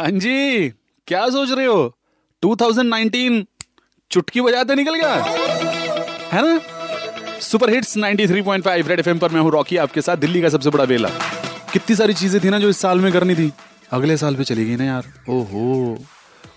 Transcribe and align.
हाँ 0.00 0.10
जी, 0.10 0.68
क्या 1.06 1.28
सोच 1.28 1.50
रहे 1.50 1.66
हो? 1.66 1.96
2019 2.42 3.44
चुटकी 4.10 4.40
बजाते 4.40 4.74
निकल 4.74 4.94
गया। 4.94 5.14
है 6.32 6.42
ना? 6.42 6.60
सुपर 7.40 7.70
हिट्स 7.70 7.96
93.5 7.96 8.88
रेड 8.88 8.98
एफएम 8.98 9.18
पर 9.18 9.30
मैं 9.30 9.40
हूँ 9.40 9.50
रॉकी 9.50 9.76
आपके 9.76 10.00
साथ 10.00 10.16
दिल्ली 10.16 10.42
का 10.42 10.48
सबसे 10.48 10.70
बड़ा 10.70 10.84
वेला 10.84 11.08
कितनी 11.72 11.96
सारी 11.96 12.14
चीज़ें 12.14 12.44
थी 12.44 12.50
ना 12.50 12.58
जो 12.58 12.68
इस 12.68 12.78
साल 12.78 13.00
में 13.00 13.12
करनी 13.12 13.34
थी। 13.34 13.52
अगले 13.92 14.16
साल 14.16 14.36
पे 14.36 14.44
चली 14.44 14.64
गई 14.64 14.76
ना 14.76 14.84
यार। 14.84 15.04
ओहो। 15.28 15.98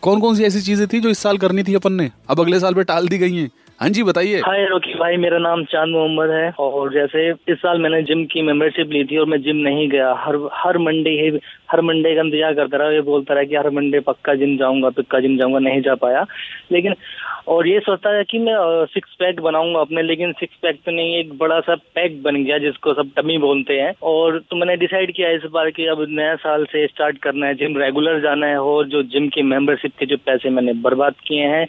कौन 0.01 0.19
कौन 0.19 0.35
सी 0.35 0.43
ऐसी 0.43 0.61
चीज़ें 0.61 0.87
थी 0.87 0.99
जो 0.99 1.09
इस 1.09 1.19
साल 1.19 1.37
करनी 1.37 1.63
थी 1.63 1.75
अपन 1.75 1.93
ने? 1.93 2.11
अब 2.29 2.39
अगले 2.39 2.59
साल 2.59 2.73
पे 2.73 2.83
टाल 2.83 3.07
दी 3.07 3.17
गई 3.17 3.35
हैं। 3.35 3.49
हाँ 3.79 3.89
जी, 3.89 4.03
बताइए। 4.03 4.39
हाय 4.39 4.65
रोकी 4.65 4.93
भाई, 4.93 5.15
मेरा 5.17 5.37
नाम 5.37 5.63
चाँद 5.63 5.89
मोहम्मद 5.89 6.29
है 6.29 6.51
और 6.59 6.93
जैसे 6.93 7.29
इस 7.51 7.57
साल 7.57 7.81
मैंने 7.81 8.01
जिम 8.03 8.23
की 8.25 8.41
मेंबरशिप 8.41 8.91
ली 8.91 9.03
थी 9.03 9.17
और 9.17 9.25
मैं 9.25 9.41
जिम 9.41 9.55
नहीं 9.57 9.87
गया। 9.89 10.13
हर 10.17 10.35
हर 10.53 10.77
मंडे 10.77 11.09
ही, 11.09 11.39
हर 11.71 11.81
मंडे 11.81 12.13
का 12.15 12.21
इंतज़ार 12.21 12.53
करता 12.53 12.77
रहा, 12.77 12.91
ये 12.91 13.01
बोलता 13.01 13.33
रहा 13.33 13.43
कि 13.43 13.55
हर 13.55 13.69
मंडे 13.69 13.99
पक्का 13.99 14.35
जिम 14.35 14.57
जाऊँगा, 14.57 14.89
पक्का 14.89 15.19
जिम 15.19 15.37
जाऊँगा, 15.37 15.59
नहीं 15.59 15.81
जा 15.81 15.95
पाया। 15.95 16.25
लेकिन, 16.71 16.95
और 17.47 17.67
ये 17.67 17.79
सोचता 17.79 18.09
है 18.09 18.23
कि 18.23 18.39
मैं 18.39 18.85
सिक्स 18.85 19.15
पैक 19.19 19.39
बनाऊँगा 19.41 19.79
अपने, 19.79 20.01
लेकिन 20.01 20.31
सिक्स 20.31 20.55
पैक 20.61 20.79
तो 20.85 20.91
नहीं, 20.91 21.15
एक 21.15 21.37
बड़ा 21.37 21.59
सा 21.59 21.75
पैक 21.95 22.21
बन 22.23 22.43
गया 22.43 22.57
जिसको 22.57 22.93
सब 22.93 23.09
टमी 23.17 23.37
बोलते 23.37 23.79
हैं। 23.79 23.93
और 24.03 24.39
तो 24.39 24.55
मैंने 24.55 24.75
डिसाइड 24.77 25.11
किया 25.15 25.29
इस 25.29 25.49
बार 25.53 25.69
कि 25.71 25.85
अब 25.85 26.05
नया 26.09 26.35
साल 26.35 26.65
से 26.65 26.85
स्टार्ट 26.87 27.17
करना 27.17 27.47
है 27.47 27.55
जिम 27.55 27.77
रेगुलर 27.77 28.21
जाना 28.21 28.47
है 28.47 28.61
और 28.61 28.87
जो 28.87 29.03
जिम 29.13 29.27
की 29.29 29.41
मेंबरशिप 29.43 29.91
के 29.99 30.05
जो 30.05 30.17
पैसे 30.25 30.49
मैंने 30.49 30.73
बर्बाद 30.83 31.15
किए 31.27 31.45
हैं 31.45 31.63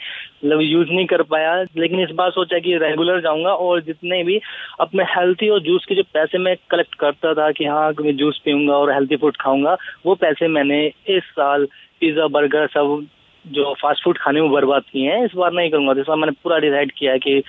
मतलब 0.44 0.60
यूज़ 0.60 0.88
नहीं 0.88 1.06
कर 1.06 1.22
पाया। 1.22 1.60
लेकिन 1.76 2.03
इस 2.04 2.10
बार 2.14 2.30
सोचा 2.30 2.58
कि 2.58 2.76
रेगुलर 2.78 3.20
जाऊँगा 3.20 3.54
और 3.64 3.80
जितने 3.82 4.22
भी 4.24 4.40
अपने 4.80 5.04
हेल्थी 5.10 5.48
और 5.48 5.60
जूस 5.62 5.84
के 5.88 5.94
जो 5.94 6.02
पैसे 6.14 6.38
मैं 6.38 6.56
कलेक्ट 6.70 6.94
करता 6.94 7.34
था 7.34 7.50
कि 7.52 7.64
हाँ 7.64 7.90
मैं 8.00 8.16
जूस 8.16 8.40
पीऊँगा 8.44 8.76
और 8.76 8.92
हेल्थी 8.92 9.16
फ़ूड 9.16 9.36
खाऊँगा, 9.36 9.76
वो 10.06 10.14
पैसे 10.14 10.48
मैंने 10.48 10.84
इस 11.08 11.24
साल 11.32 11.66
पिज्जा 12.00 12.26
बर्गर 12.28 12.66
सब 12.66 13.06
जो 13.44 13.72
फास्ट 13.74 14.04
फ़ूड 14.04 14.18
खाने 14.18 14.40
में 14.40 14.50
बर्बाद 14.50 14.82
किए 14.92 15.10
हैं, 15.10 15.24
इस 15.24 15.34
बार 15.36 15.52
नहीं 15.52 15.70
करूँगा। 15.70 15.92
इस 16.00 16.06
बार 16.08 16.16
मैंने 16.16 16.32
पूरा 16.42 16.58
डिसाइड 16.58 16.92
किया 16.92 17.12
है 17.12 17.18
कि 17.18 17.42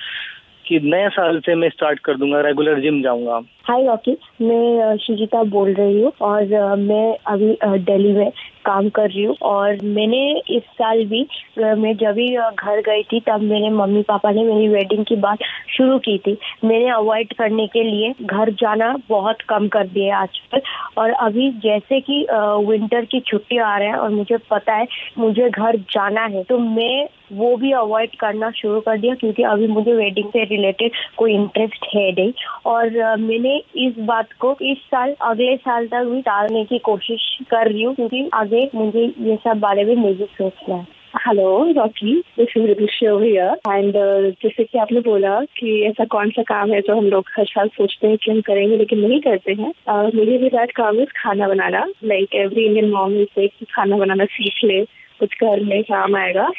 कि 0.65 0.79
नए 0.83 1.09
साल 1.09 1.39
से 1.45 1.55
मैं 1.55 1.69
स्टार्ट 1.69 1.99
कर 1.99 2.17
दूँगा 2.17 2.39
रेगुलर 2.41 2.79
जिम 2.81 3.01
जाऊँगा। 3.03 3.39
हाय 3.65 3.85
रॉकी 3.85 4.11
मैं 4.41 4.97
शुजिता 4.97 5.43
बोल 5.53 5.73
रही 5.73 6.01
हूँ 6.01 6.11
और 6.21 6.75
मैं 6.79 7.17
अभी 7.27 7.57
दिल्ली 7.63 8.13
में 8.13 8.31
काम 8.65 8.89
कर 8.89 9.09
रही 9.09 9.23
हूँ 9.23 9.35
और 9.43 9.77
मैंने 9.85 10.21
इस 10.49 10.63
साल 10.73 11.03
भी 11.05 11.25
मैं 11.59 11.95
जब 11.97 12.13
भी 12.15 12.27
घर 12.35 12.81
गई 12.81 13.03
थी 13.03 13.19
तब 13.27 13.41
मेरे 13.43 13.69
मम्मी 13.71 14.01
पापा 14.03 14.31
ने 14.31 14.43
मेरी 14.43 14.67
वेडिंग 14.69 15.03
की 15.05 15.15
बात 15.17 15.39
शुरू 15.77 15.97
की 15.99 16.17
थी। 16.17 16.37
मैंने 16.65 16.89
अवॉइड 16.91 17.33
करने 17.37 17.67
के 17.67 17.83
लिए 17.83 18.13
घर 18.23 18.49
जाना 18.61 18.93
बहुत 19.09 19.41
कम 19.49 19.67
कर 19.67 19.87
दिया 19.87 20.15
है 20.15 20.21
आजकल 20.21 20.61
और 20.97 21.11
अभी 21.25 21.49
जैसे 21.63 21.99
कि 22.01 22.25
विंटर 22.67 23.05
की 23.05 23.19
छुट्टी 23.27 23.57
आ 23.57 23.77
रहे 23.77 23.87
हैं 23.87 23.95
और 23.95 24.09
मुझे 24.11 24.37
पता 24.49 24.73
है 24.73 24.87
मुझे 25.17 25.49
घर 25.49 25.77
जाना 25.91 26.25
है 26.33 26.43
तो 26.43 26.57
मैं 26.59 27.07
वो 27.33 27.55
भी 27.57 27.71
अवॉइड 27.73 28.15
करना 28.19 28.49
शुरू 28.55 28.79
कर 28.81 28.97
दिया 28.99 29.13
क्योंकि 29.15 29.43
अभी 29.43 29.67
मुझे 29.67 29.93
वेडिंग 29.93 30.27
से 30.29 30.43
रिलेटेड 30.45 30.91
कोई 31.17 31.33
इंटरेस्ट 31.33 31.85
है 31.95 32.11
नहीं। 32.11 32.33
और 32.65 32.89
मैंने 33.19 33.55
इस 33.85 33.93
बात 34.07 34.33
को 34.39 34.55
इस 34.61 34.77
साल, 34.85 35.15
अगले 35.21 35.55
साल 35.57 35.87
तक 35.87 36.03
भी 36.09 36.21
टालने 36.21 36.63
की 36.65 36.77
कोशिश 36.85 37.21
कर 37.51 37.71
रही 37.71 37.83
हूँ 37.83 37.93
क्योंकि 37.95 38.29
आगे 38.33 38.54
मुझे 38.75 39.13
ये 39.19 39.35
सब 39.35 39.59
बारे 39.59 39.83
में 39.83 39.95
नहीं 39.95 40.15
सोचना 40.15 40.75
है। 40.75 40.87
Hello 41.27 41.71
Rocky 41.71 42.23
this 42.39 42.57
is 42.57 42.83
Rishi 42.83 43.05
here 43.05 43.73
and 43.73 43.93
जैसे 44.43 44.63
कि 44.63 44.77
आपने 44.77 44.99
बोला 44.99 45.39
कि 45.41 45.83
ऐसा 45.83 46.05
कौन 46.05 46.29
सा 46.29 46.43
काम 46.43 46.71
है 46.71 46.81
जो 46.81 46.97
हम 46.97 47.05
लोग 47.05 47.25
हर 47.37 47.45
साल 47.45 47.67
सोचते 47.67 48.07
हैं 48.07 48.17
कि 48.17 48.31
हम 48.31 48.41
करेंगे 48.41 48.77
लेकिन 48.77 48.99
नहीं 48.99 49.21
करते 49.21 49.53
हैं। 49.53 49.73
Uh, 49.89 50.15
मुझे 50.15 50.37
भी 50.37 50.49
दैट 50.49 50.71
काम 50.71 50.99
है 50.99 51.05
खाना 51.05 51.47
बनाना। 51.47 51.85
Like 52.03 52.35
every 52.35 52.65
Indian 52.65 52.89
mom 52.89 53.13
is 53.13 53.27
से 53.35 53.47
खाना 53.47 53.97
बनाना 53.97 54.25
सीख 54.25 54.53
ले 54.63 54.85
कुछ 55.19 55.29
घर 55.43 55.59
में 55.59 55.83
काम 55.83 56.15
आएगा। 56.15 56.49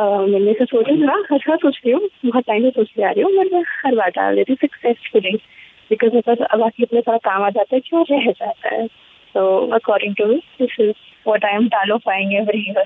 Uh, 0.00 0.28
मैंने 0.28 0.50
ऐसा 0.50 0.64
सोचा 0.64 0.96
था 0.96 1.22
हर 1.32 1.38
साल 1.38 1.56
सोचती 1.56 1.90
हूँ 1.90 2.08
बहुत 2.26 2.44
टाइम 2.46 2.62
से 2.62 2.70
सोचती 2.70 3.02
आ 3.02 3.10
रही 3.10 3.22
हूँ 3.22 3.32
मैं 3.32 3.62
हर 3.84 3.94
बार 3.94 4.10
डाल 4.10 4.36
देती 4.36 4.52
हूँ 4.52 4.68
सक्सेसफुली 4.68 5.36
बिकॉज़ 5.90 6.14
मेरे 6.14 6.34
पास 6.34 6.58
बाकी 6.60 6.82
इतना 6.82 7.00
सारा 7.00 7.18
काम 7.18 7.42
आ 7.42 7.50
जाता 7.50 7.74
है 7.74 7.80
कि 7.80 7.96
वो 7.96 8.02
रह 8.10 8.30
जाता 8.30 8.74
है। 8.74 8.88
So 9.32 9.72
according 9.72 10.14
to 10.16 10.26
me, 10.26 10.44
this 10.58 10.70
is 10.78 10.94
what 11.24 11.44
I 11.44 11.56
am 11.56 11.70
talifying 11.70 12.38
every 12.40 12.64
year. 12.66 12.76